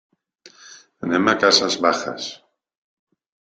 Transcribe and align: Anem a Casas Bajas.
Anem 1.09 1.29
a 1.35 1.37
Casas 1.45 1.77
Bajas. 1.87 2.33